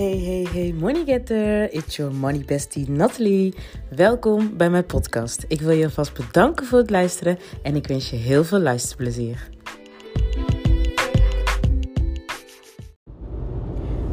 [0.00, 1.68] Hey, hey, hey, money getter.
[1.72, 3.54] It's your money bestie Natalie.
[3.88, 5.44] Welkom bij mijn podcast.
[5.48, 9.48] Ik wil je alvast bedanken voor het luisteren en ik wens je heel veel luisterplezier.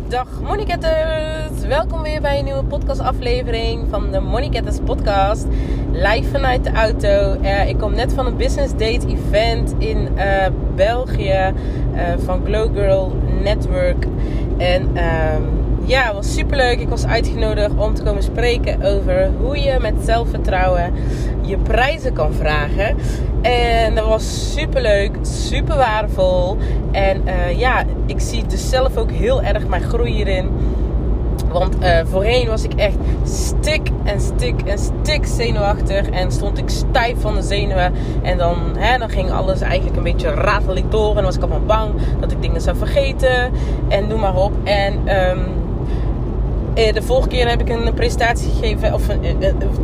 [0.08, 1.68] Dag Money Getters.
[1.68, 5.46] Welkom weer bij een nieuwe podcastaflevering van de Money Getters podcast.
[5.92, 7.38] Live vanuit de auto.
[7.42, 11.54] Uh, ik kom net van een business date event in uh, België
[11.94, 14.06] uh, van Glow Girl Network.
[14.58, 16.80] En ehm, ja, het was super leuk.
[16.80, 20.94] Ik was uitgenodigd om te komen spreken over hoe je met zelfvertrouwen
[21.42, 22.96] je prijzen kan vragen.
[23.42, 26.58] En dat was super leuk, super waardevol.
[26.92, 30.50] En uh, ja, ik zie dus zelf ook heel erg mijn groei hierin.
[31.52, 36.10] Want uh, voorheen was ik echt stik en stik en stik zenuwachtig.
[36.10, 37.94] En stond ik stijf van de zenuwen.
[38.22, 41.18] En dan, hè, dan ging alles eigenlijk een beetje ratelig door.
[41.18, 43.52] En was ik allemaal bang dat ik dingen zou vergeten.
[43.88, 44.52] En noem maar op.
[44.64, 44.94] En
[45.30, 45.57] um,
[46.94, 49.16] de vorige keer heb ik een presentatie gegeven of uh,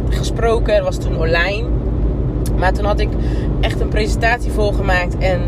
[0.09, 0.75] gesproken.
[0.75, 1.67] Dat was toen online.
[2.57, 3.09] Maar toen had ik
[3.61, 5.17] echt een presentatie volgemaakt.
[5.17, 5.41] En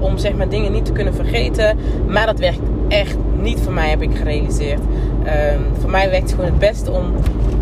[0.00, 1.78] om zeg maar dingen niet te kunnen vergeten.
[2.06, 4.80] Maar dat werkt echt niet voor mij, heb ik gerealiseerd.
[4.80, 7.04] Um, voor mij werkt het gewoon het beste om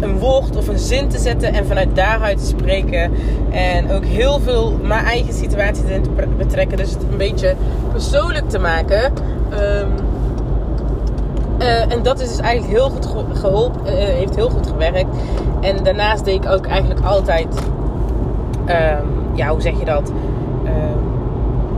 [0.01, 3.13] een woord of een zin te zetten en vanuit daaruit te spreken.
[3.51, 6.01] En ook heel veel mijn eigen situatie te
[6.39, 6.77] betrekken.
[6.77, 7.55] Dus het een beetje
[7.93, 9.13] persoonlijk te maken.
[9.53, 9.89] Um,
[11.59, 13.07] uh, en dat is dus eigenlijk heel goed
[13.39, 15.17] geholpen, uh, heeft heel goed gewerkt.
[15.61, 17.47] En daarnaast deed ik ook eigenlijk altijd,
[18.69, 20.13] um, ja, hoe zeg je dat?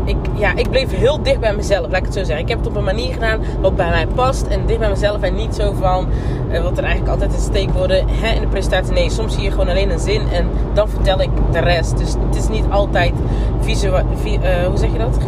[0.08, 2.38] ik, ja, ik bleef heel dicht bij mezelf, laat ik het zo zeggen.
[2.38, 5.22] Ik heb het op een manier gedaan wat bij mij past en dicht bij mezelf.
[5.22, 6.08] En niet zo van,
[6.50, 8.92] uh, wat er eigenlijk altijd in steekwoorden hè, in de presentatie.
[8.92, 11.98] Nee, soms zie je gewoon alleen een zin en dan vertel ik de rest.
[11.98, 13.12] Dus het is niet altijd
[13.60, 15.18] visueel, vi, hoe zeg je dat?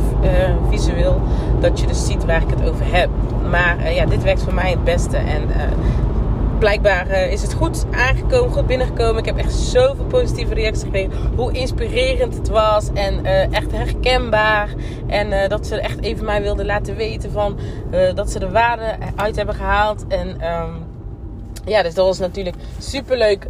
[0.68, 1.20] Visueel,
[1.60, 3.08] dat je dus ziet waar ik het over heb.
[3.50, 5.16] Maar ja, dit werkt voor mij het beste.
[5.16, 5.48] En
[6.58, 9.18] blijkbaar uh, is het goed aangekomen, goed binnengekomen.
[9.18, 11.12] Ik heb echt zoveel positieve reacties gekregen.
[11.36, 14.68] Hoe inspirerend het was en echt herkenbaar.
[15.06, 17.58] En dat ze echt even mij wilden laten weten van
[18.14, 20.04] dat ze de waarde uit hebben gehaald.
[20.08, 20.88] En um,
[21.64, 23.48] ja, dus dat was natuurlijk super leuk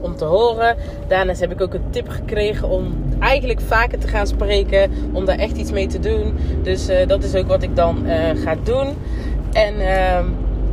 [0.00, 0.76] om te horen.
[1.08, 4.90] Daarnaast heb ik ook een tip gekregen om eigenlijk vaker te gaan spreken.
[5.12, 6.34] Om daar echt iets mee te doen.
[6.62, 8.04] Dus dat is ook wat ik dan
[8.44, 8.86] ga doen.
[9.52, 10.18] En uh,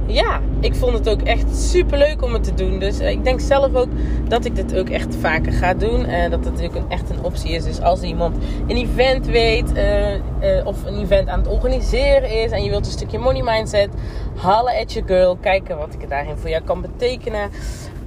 [0.07, 2.79] ja, ik vond het ook echt super leuk om het te doen.
[2.79, 3.89] Dus uh, ik denk zelf ook
[4.27, 6.05] dat ik dit ook echt vaker ga doen.
[6.05, 7.63] En uh, dat het natuurlijk echt een optie is.
[7.63, 12.63] Dus als iemand een event weet uh, of een event aan het organiseren is en
[12.63, 13.89] je wilt een stukje money mindset,
[14.35, 15.35] halen at your girl.
[15.35, 17.49] Kijken wat ik daarin voor jou kan betekenen.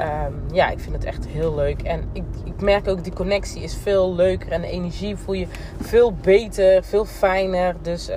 [0.01, 1.83] Um, ja, ik vind het echt heel leuk.
[1.83, 5.47] En ik, ik merk ook die connectie is veel leuker en de energie voel je
[5.81, 7.75] veel beter, veel fijner.
[7.83, 8.11] Dus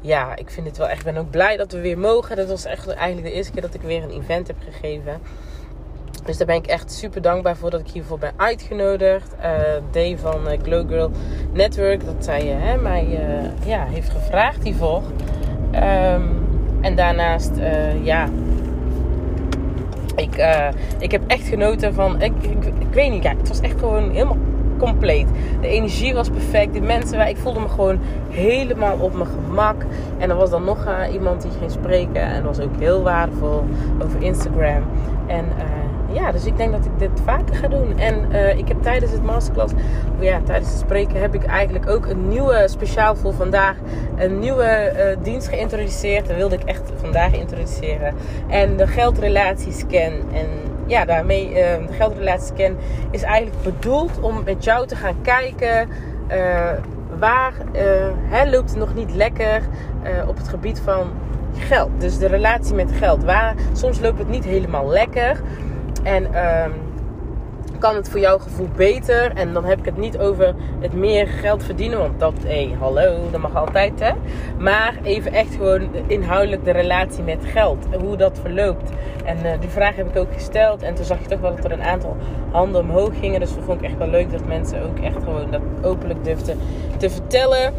[0.00, 0.98] ja, ik vind het wel echt.
[0.98, 2.36] Ik ben ook blij dat we weer mogen.
[2.36, 5.20] Dat was echt eigenlijk de eerste keer dat ik weer een event heb gegeven.
[6.24, 9.34] Dus daar ben ik echt super dankbaar voor dat ik hiervoor ben uitgenodigd.
[9.38, 9.44] Uh,
[9.90, 11.10] Dave van uh, Glow Girl
[11.52, 13.20] Network, dat zij uh, hè, mij
[13.64, 15.02] ja, heeft gevraagd hiervoor.
[15.74, 16.48] Um,
[16.80, 17.50] en daarnaast,
[18.02, 18.28] ja,
[20.16, 20.46] ik,
[20.98, 22.22] ik heb echt genoten van.
[22.22, 24.38] Ik, ik, ik weet niet, ja, het was echt gewoon helemaal
[24.80, 25.26] compleet.
[25.60, 26.74] De energie was perfect.
[26.74, 27.98] De mensen, ik voelde me gewoon
[28.28, 29.84] helemaal op mijn gemak.
[30.18, 32.22] En er was dan nog uh, iemand die ging spreken.
[32.22, 33.64] En dat was ook heel waardevol
[34.04, 34.82] over Instagram.
[35.26, 37.98] En uh, ja, dus ik denk dat ik dit vaker ga doen.
[37.98, 39.72] En uh, ik heb tijdens het masterclass,
[40.18, 43.76] ja, tijdens het spreken, heb ik eigenlijk ook een nieuwe, speciaal voor vandaag,
[44.16, 46.26] een nieuwe dienst geïntroduceerd.
[46.26, 48.14] Dat wilde ik echt vandaag introduceren.
[48.48, 50.12] En de geldrelatiescan.
[50.32, 52.76] En ja, daarmee uh, de geldrelatiescan
[53.10, 55.88] is eigenlijk bedoeld om met jou te gaan kijken
[56.30, 56.70] uh,
[57.18, 57.82] waar uh,
[58.28, 59.62] hè, loopt het nog niet lekker
[60.26, 61.10] op het gebied van
[61.54, 61.90] geld.
[61.98, 63.24] Dus de relatie met geld.
[63.24, 65.40] Waar, soms loopt het niet helemaal lekker.
[66.02, 66.72] En um,
[67.80, 69.32] kan het voor jouw gevoel beter.
[69.34, 71.98] En dan heb ik het niet over het meer geld verdienen.
[71.98, 74.12] Want dat, hé, hallo, dat mag altijd, hè.
[74.58, 77.86] Maar even echt gewoon inhoudelijk de relatie met geld.
[78.00, 78.90] Hoe dat verloopt.
[79.24, 80.82] En uh, die vraag heb ik ook gesteld.
[80.82, 82.16] En toen zag je toch wel dat er een aantal
[82.50, 83.40] handen omhoog gingen.
[83.40, 86.58] Dus dat vond ik echt wel leuk dat mensen ook echt gewoon dat openlijk durfden
[86.96, 87.74] te vertellen.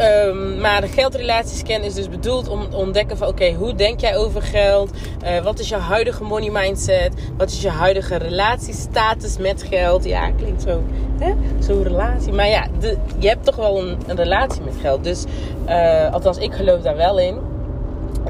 [0.00, 4.16] Um, maar de geldrelatiescan is dus bedoeld om te ontdekken van oké, hoe denk jij
[4.16, 4.90] over geld?
[5.24, 7.12] Uh, wat is je huidige money mindset?
[7.36, 10.04] Wat is je huidige relatiestatus met geld?
[10.04, 10.82] Ja, klinkt zo,
[11.18, 11.32] hè?
[11.58, 12.32] Zo'n relatie.
[12.32, 15.04] Maar ja, de, je hebt toch wel een, relatie met geld.
[15.04, 15.24] Dus,
[15.68, 17.38] uh, althans, ik geloof daar wel in.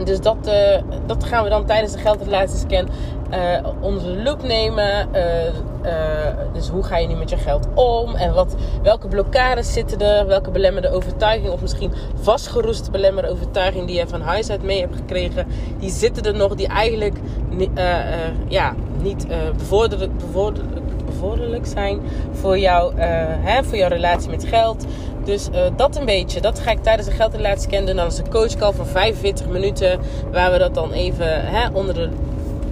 [0.04, 0.76] Dus dat, uh,
[1.06, 2.88] dat gaan we dan tijdens de geldrelatiescan
[3.32, 5.08] uh, onder de loep nemen.
[6.52, 8.14] dus hoe ga je nu met je geld om?
[8.14, 10.26] En wat, welke blokkades zitten er?
[10.26, 14.96] Welke belemmerde overtuiging of misschien vastgeroeste belemmerde overtuiging die je van huis uit mee hebt
[14.96, 15.46] gekregen,
[15.78, 17.16] die zitten er nog die eigenlijk
[18.48, 20.80] ja, niet bevorderlijk, bevorderlijk
[21.20, 22.00] bevorderlijk zijn
[22.32, 22.94] voor, jou,
[23.40, 24.86] hè, voor jouw relatie met geld.
[25.24, 26.40] Dus dat een beetje.
[26.40, 27.96] Dat ga ik tijdens de geldrelatie kennen.
[27.96, 30.00] Dan is een coachcall van 45 minuten.
[30.32, 32.08] Waar we dat dan even hè, onder, de,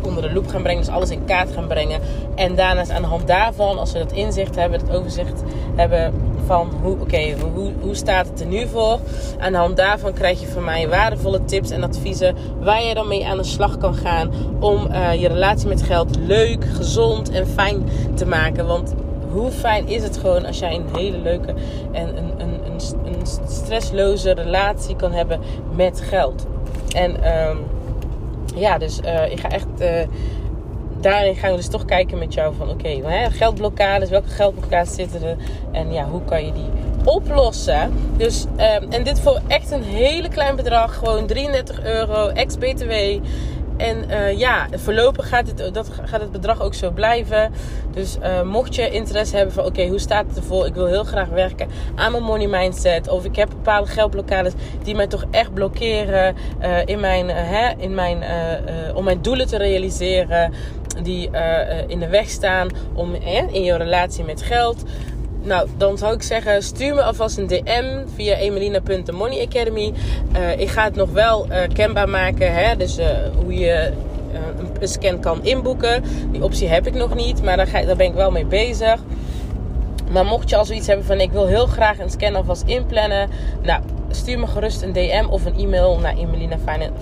[0.03, 0.85] onder de loep gaan brengen.
[0.85, 2.01] Dus alles in kaart gaan brengen.
[2.35, 5.43] En daarnaast aan de hand daarvan, als we dat inzicht hebben, het overzicht
[5.75, 6.13] hebben
[6.47, 8.99] van hoe, oké, hoe, hoe staat het er nu voor?
[9.39, 13.09] Aan de hand daarvan krijg je van mij waardevolle tips en adviezen waar je dan
[13.09, 14.31] mee aan de slag kan gaan
[14.61, 18.67] om uh, je relatie met geld leuk, gezond en fijn te maken.
[18.67, 18.95] Want
[19.33, 21.55] hoe fijn is het gewoon als jij een hele leuke
[21.93, 25.41] en een, een, een, een stressloze relatie kan hebben
[25.75, 26.47] met geld.
[26.95, 27.59] En um,
[28.59, 29.67] ja, dus uh, ik ga echt.
[29.81, 29.89] Uh,
[31.01, 35.23] daarin gaan we dus toch kijken met jou van oké, okay, geldblokkades, welke geldblokkades zitten
[35.23, 35.37] er
[35.73, 36.71] en ja, hoe kan je die
[37.05, 37.93] oplossen.
[38.17, 42.93] Dus, um, en dit voor echt een hele klein bedrag, gewoon 33 euro, ex-BTW.
[43.79, 47.53] En uh, ja, voorlopig gaat het, dat, gaat het bedrag ook zo blijven.
[47.93, 50.67] Dus uh, mocht je interesse hebben van oké, hoe staat het ervoor?
[50.67, 53.09] Ik wil heel graag werken aan mijn money mindset.
[53.09, 54.53] Of ik heb bepaalde geldblokkades
[54.83, 58.23] die mij toch echt blokkeren uh, in mijn, hè, in mijn,
[58.95, 60.53] om mijn doelen te realiseren.
[61.03, 61.31] Die
[61.87, 63.15] in de weg staan om
[63.53, 64.85] in je relatie met geld.
[65.49, 69.93] Nou, dan zou ik zeggen, stuur me alvast een DM via emelina.moneyacademy.
[70.33, 72.77] Uh, eh, ik ga het nog wel uh, kenbaar maken, hè?
[72.77, 73.07] dus uh,
[73.43, 73.93] hoe je
[74.81, 76.05] een scan kan inboeken.
[76.31, 79.01] Die optie heb ik nog niet, maar daar, ga, daar ben ik wel mee bezig.
[80.11, 83.31] Maar mocht je al zoiets hebben van ik wil heel graag een scan alvast inplannen.
[83.63, 86.57] Nou, stuur me gerust een DM of een e-mail naar Emelina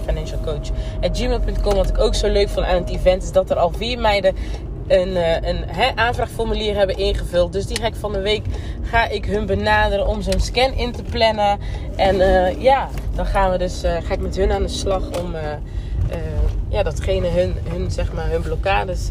[0.05, 0.71] Financial Coach.
[1.13, 1.75] gmail.com.
[1.75, 4.35] Wat ik ook zo leuk vond aan het event is dat er al vier meiden
[4.89, 7.53] een, eh, een aanvraagformulier hebben ingevuld.
[7.53, 8.45] Dus die ga ik van de week
[8.83, 11.59] ga ik hun benaderen om zo'n scan in te plannen.
[11.97, 15.03] En uh, ja, dan gaan we dus, uh, ga ik met hun aan de slag
[15.23, 15.35] om
[16.69, 19.11] ja, datgene hun, hun, zeg maar, hun blokkades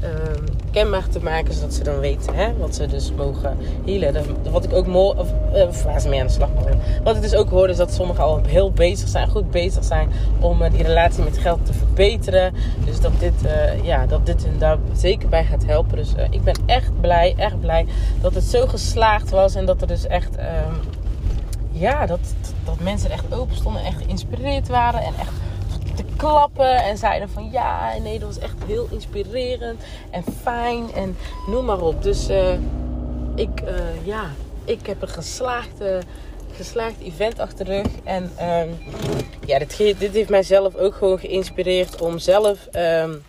[0.00, 4.24] Ehm, kenbaar te maken, zodat ze dan weten hè, wat ze dus mogen healen.
[4.50, 6.80] Wat ik ook mooi, of, uh, waar ze mee aan de slag mogen.
[7.04, 10.10] Wat ik dus ook hoorde is dat sommigen al heel bezig zijn, goed bezig zijn
[10.40, 12.54] om uh, die relatie met geld te verbeteren.
[12.84, 15.96] Dus dat dit, uh, ja, dat dit hun daar zeker bij gaat helpen.
[15.96, 17.86] Dus ik ben echt blij, echt blij
[18.20, 20.74] dat het zo geslaagd was en dat er dus echt, ehm,
[21.70, 22.20] ja, dat,
[22.64, 25.32] dat mensen echt open stonden, echt geïnspireerd waren en echt
[25.96, 26.76] te klappen.
[26.76, 30.92] En zeiden van ja, nee, dat was echt heel inspirerend en fijn.
[30.94, 31.16] En
[31.46, 32.02] noem maar op.
[32.02, 32.52] Dus uh,
[33.34, 34.30] ik, uh, ja,
[34.64, 36.02] ik heb een geslaagde,
[36.52, 37.86] geslaagd event achter de rug.
[38.04, 38.78] En um,
[39.46, 42.58] ja, dit, dit heeft mijzelf ook gewoon geïnspireerd om zelf.
[42.72, 43.22] Um?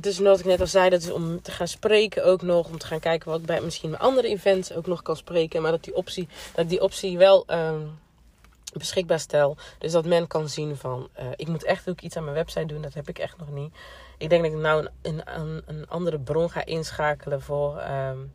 [0.00, 2.68] Dus zoals ik net al zei, dat is om te gaan spreken ook nog.
[2.68, 5.62] Om te gaan kijken wat ik bij misschien andere events ook nog kan spreken.
[5.62, 7.98] Maar dat die optie, dat die optie wel um,
[8.78, 9.56] beschikbaar stel.
[9.78, 12.66] Dus dat men kan zien van, uh, ik moet echt ook iets aan mijn website
[12.66, 12.82] doen.
[12.82, 13.74] Dat heb ik echt nog niet.
[14.18, 18.32] Ik denk dat ik nou een, een, een andere bron ga inschakelen voor, um,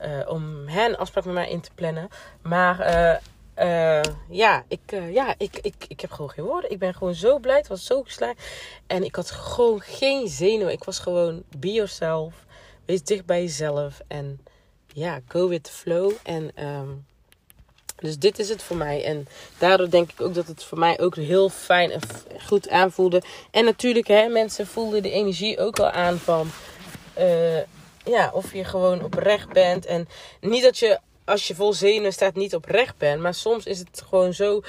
[0.00, 2.08] uh, om hen afspraak met mij in te plannen.
[2.42, 2.80] Maar
[3.58, 4.80] uh, ja, ik,
[5.10, 6.70] ja ik, ik, ik heb gewoon geen woorden.
[6.70, 7.56] Ik ben gewoon zo blij.
[7.56, 8.46] Het was zo geslaagd.
[8.86, 10.68] En ik had gewoon geen zenuw.
[10.68, 12.44] Ik was gewoon be yourself.
[12.84, 14.00] Wees dicht bij jezelf.
[14.06, 14.40] En
[14.86, 16.12] ja, go with the flow.
[16.22, 17.06] En um,
[18.00, 19.04] dus dit is het voor mij.
[19.04, 19.28] En
[19.58, 22.00] daardoor denk ik ook dat het voor mij ook heel fijn en
[22.46, 23.22] goed aanvoelde.
[23.50, 26.50] En natuurlijk, hè, mensen voelden de energie ook al aan van...
[27.18, 27.58] Uh,
[28.04, 29.86] ja, of je gewoon oprecht bent.
[29.86, 30.08] En
[30.40, 33.20] niet dat je, als je vol zenuwen staat, niet oprecht bent.
[33.20, 34.62] Maar soms is het gewoon zo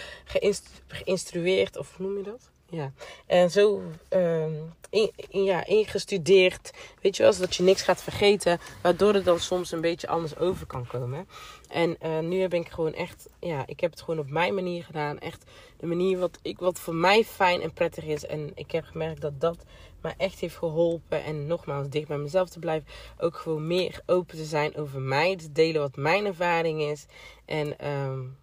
[0.88, 1.78] geïnstrueerd.
[1.78, 2.50] Of hoe noem je dat?
[2.70, 2.92] Ja.
[3.26, 3.82] En zo
[4.14, 4.46] uh,
[4.90, 6.72] in, ja, ingestudeerd.
[7.02, 8.60] Weet je wel, zodat je niks gaat vergeten.
[8.82, 11.28] Waardoor het dan soms een beetje anders over kan komen.
[11.70, 14.84] En uh, nu ben ik gewoon echt, ja, ik heb het gewoon op mijn manier
[14.84, 15.20] gedaan.
[15.20, 15.44] Echt
[15.78, 18.26] de manier wat, ik, wat voor mij fijn en prettig is.
[18.26, 19.58] En ik heb gemerkt dat dat
[20.02, 21.24] me echt heeft geholpen.
[21.24, 22.88] En nogmaals, dicht bij mezelf te blijven.
[23.18, 25.36] Ook gewoon meer open te zijn over mij.
[25.36, 27.06] Te delen wat mijn ervaring is.
[27.46, 28.38] En um,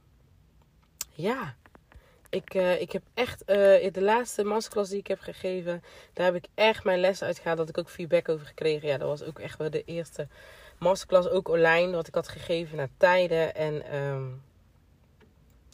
[1.12, 1.56] ja,
[2.37, 3.43] ik, uh, ik heb echt
[3.81, 7.59] in de laatste masterclass die ik heb gegeven, daar heb ik echt mijn lessen uitgehaald.
[7.59, 8.88] Dat ik ook feedback over gekregen.
[8.88, 10.28] Ja, dat was ook echt wel de eerste
[10.78, 13.55] masterclass, ook online, wat ik had gegeven naar tijden.
[13.55, 14.43] En um,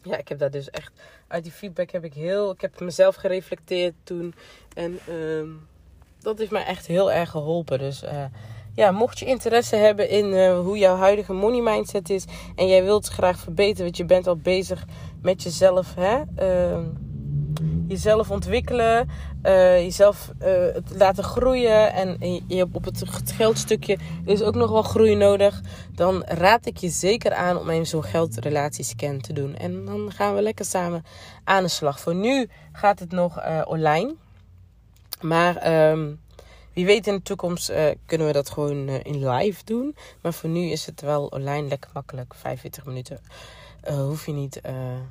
[0.02, 0.92] ja, ik heb daar dus echt
[1.28, 4.34] uit die feedback heb ik heel, ik heb mezelf gereflecteerd toen.
[4.74, 5.68] En um,
[6.18, 7.78] dat heeft mij echt heel erg geholpen.
[7.78, 8.24] Dus uh,
[8.74, 12.24] ja, mocht je interesse hebben in hoe jouw huidige money mindset is
[12.56, 14.84] en jij wilt graag verbeteren, want je bent al bezig
[15.22, 16.22] met jezelf, hè?
[16.40, 16.86] Uh,
[17.86, 19.08] jezelf ontwikkelen,
[19.42, 25.14] uh, jezelf uh, laten groeien en je op het geldstukje is ook nog wel groei
[25.14, 25.60] nodig,
[25.94, 29.56] dan raad ik je zeker aan om even zo'n geldrelatiescan te doen.
[29.56, 31.04] En dan gaan we lekker samen
[31.44, 32.00] aan de slag.
[32.00, 34.14] Voor nu gaat het nog uh, online.
[35.20, 36.20] Maar um,
[36.72, 37.72] wie weet in de toekomst
[38.06, 39.96] kunnen we dat gewoon in live doen.
[40.20, 42.34] Maar voor nu is het wel online lekker makkelijk.
[42.34, 43.20] 45 minuten.
[43.88, 44.60] Uh, hoef je niet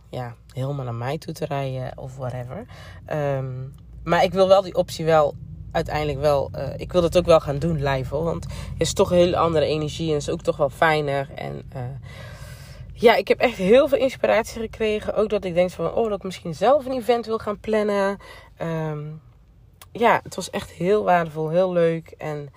[0.10, 2.66] ja, helemaal naar mij toe te rijden of whatever.
[3.14, 3.74] Um,
[4.04, 5.36] maar ik wil wel die optie wel
[5.72, 6.52] uiteindelijk wel.
[6.78, 8.24] ik wil dat ook wel gaan doen live hoor.
[8.24, 11.30] Want het is toch een hele andere energie en is ook toch wel fijner.
[11.36, 11.72] En
[12.94, 15.16] ja, ik heb echt heel veel inspiratie gekregen.
[15.16, 18.18] Ook dat ik denk van, oh, dat ik misschien zelf een event wil gaan plannen.
[18.62, 19.22] Um,
[19.92, 22.14] ja, het was echt heel waardevol, heel leuk.
[22.18, 22.50] En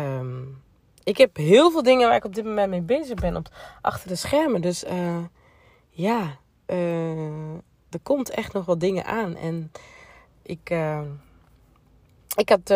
[0.00, 0.62] um,
[1.04, 3.48] ik heb heel veel dingen waar ik op dit moment mee bezig ben op,
[3.80, 4.60] achter de schermen.
[4.60, 4.84] Dus
[5.90, 7.54] ja, uh,
[7.90, 9.36] er komt echt nog wat dingen aan.
[9.36, 9.72] En
[10.42, 11.00] ik, uh,
[12.36, 12.68] ik had,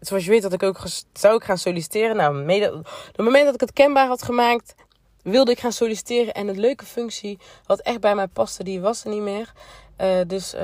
[0.00, 2.16] zoals je weet, dat ik ook zou ik gaan solliciteren.
[2.16, 4.74] Nou, mede, op het moment dat ik het kenbaar had gemaakt,
[5.22, 6.34] wilde ik gaan solliciteren.
[6.34, 9.52] En een leuke functie, wat echt bij mij paste, die was er niet meer.
[10.26, 10.54] dus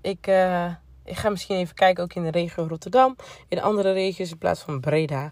[0.00, 0.26] ik
[1.04, 3.16] ik ga misschien even kijken, ook in de regio Rotterdam.
[3.48, 5.30] In andere regio's in plaats van Breda.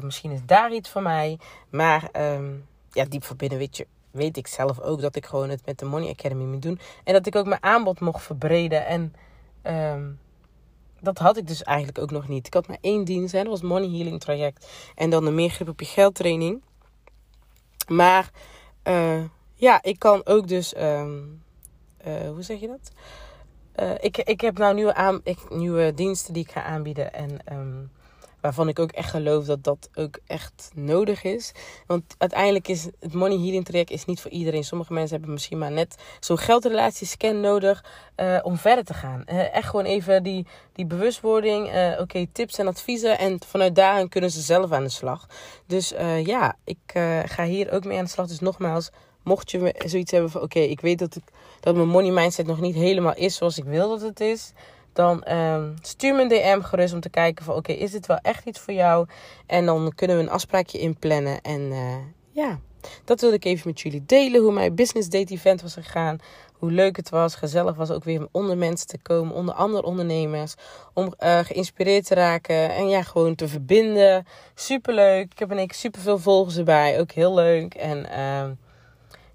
[0.00, 1.38] Misschien is daar iets voor mij.
[1.70, 5.50] Maar um, ja, diep van binnen weet, je, weet ik zelf ook dat ik gewoon
[5.50, 6.80] het met de Money Academy moet doen.
[7.04, 8.86] En dat ik ook mijn aanbod mocht verbreden.
[8.86, 9.14] En
[9.94, 10.18] um,
[11.00, 12.46] dat had ik dus eigenlijk ook nog niet.
[12.46, 14.68] Ik had maar één dienst, hè, dat was Money Healing Traject.
[14.94, 16.62] En dan de meer grip op je geld training.
[17.88, 18.30] Maar
[18.84, 19.22] uh,
[19.54, 21.42] ja, ik kan ook dus, um,
[22.06, 22.90] uh, hoe zeg je dat?
[23.76, 27.12] Uh, ik, ik heb nou nieuwe, aan, ik, nieuwe diensten die ik ga aanbieden.
[27.12, 27.90] En um,
[28.40, 31.52] waarvan ik ook echt geloof dat dat ook echt nodig is.
[31.86, 34.64] Want uiteindelijk is het money healing traject is niet voor iedereen.
[34.64, 37.84] Sommige mensen hebben misschien maar net zo'n geldrelatiescan nodig
[38.16, 39.24] uh, om verder te gaan.
[39.26, 41.66] Uh, echt gewoon even die, die bewustwording.
[41.66, 43.18] Oké, okay, tips en adviezen.
[43.18, 45.26] En vanuit daar kunnen ze zelf aan de slag.
[45.66, 46.78] Dus ja, ik
[47.24, 48.26] ga hier ook mee aan de slag.
[48.26, 48.90] Dus nogmaals,
[49.22, 51.22] mocht je zoiets hebben van oké, ik weet dat, ik,
[51.60, 54.52] dat mijn money mindset nog niet helemaal is zoals ik wil dat het is.
[54.98, 58.16] Dan um, stuur me een DM gerust om te kijken van oké, is dit wel
[58.16, 59.06] echt iets voor jou?
[59.46, 61.40] En dan kunnen we een afspraakje inplannen.
[61.40, 61.96] En uh,
[62.30, 62.58] ja,
[63.04, 64.40] dat wilde ik even met jullie delen.
[64.40, 66.18] Hoe mijn business date event was gegaan.
[66.52, 67.34] Hoe leuk het was.
[67.34, 69.34] Gezellig was ook weer onder mensen te komen.
[69.34, 70.54] Onder andere ondernemers.
[70.94, 72.74] Om uh, geïnspireerd te raken.
[72.74, 74.26] En ja, gewoon te verbinden.
[74.54, 75.32] Superleuk.
[75.32, 77.00] Ik heb een super veel volgers erbij.
[77.00, 77.74] Ook heel leuk.
[77.74, 78.50] En uh,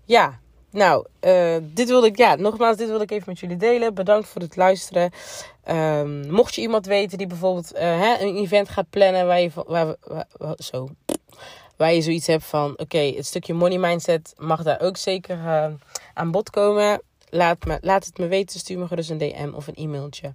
[0.06, 0.40] ja,
[0.74, 3.94] nou, uh, dit wilde ik, ja, nogmaals, dit wilde ik even met jullie delen.
[3.94, 5.12] Bedankt voor het luisteren.
[5.70, 9.52] Um, mocht je iemand weten die bijvoorbeeld uh, hè, een event gaat plannen waar je,
[9.66, 9.96] waar,
[10.58, 10.90] zo,
[11.78, 15.66] waar je zoiets hebt van, oké, het stukje money mindset mag daar ook zeker uh,
[16.14, 17.02] aan bod komen.
[17.30, 20.34] Laat, me, laat het me weten, stuur me gerust een DM of een e-mailtje.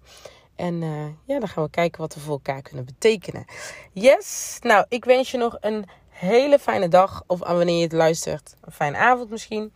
[0.57, 0.81] En
[1.27, 3.45] ja, dan gaan we kijken wat we voor elkaar kunnen betekenen.
[3.93, 7.23] Yes, nou, ik wens je nog een hele fijne dag.
[7.27, 9.73] Of wanneer je het luistert, een fijne avond misschien.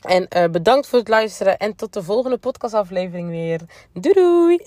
[0.00, 1.58] En uh, bedankt voor het luisteren.
[1.58, 3.60] En tot de volgende podcastaflevering weer.
[3.92, 4.62] Doei doei!